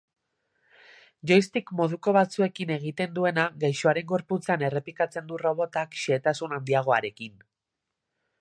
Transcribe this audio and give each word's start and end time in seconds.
Joystick 1.31 1.73
moduko 1.81 2.13
batzuekin 2.17 2.73
egiten 2.77 3.13
duena 3.19 3.45
gaixoaren 3.65 4.09
gorputzean 4.15 4.67
errepikatzen 4.71 5.31
du 5.33 5.41
robotak 5.45 5.97
xehetasun 6.07 6.57
handiagoarekin. 6.59 7.39